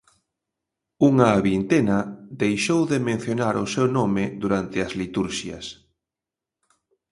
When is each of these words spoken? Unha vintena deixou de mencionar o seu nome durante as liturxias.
Unha 1.09 1.29
vintena 1.49 1.97
deixou 2.43 2.81
de 2.91 2.97
mencionar 3.09 3.55
o 3.63 3.71
seu 3.73 3.85
nome 3.97 4.23
durante 4.43 4.77
as 4.85 4.91
liturxias. 5.01 5.65